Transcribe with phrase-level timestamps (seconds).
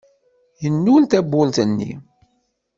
[0.63, 1.91] Yennul tawwurt-nni.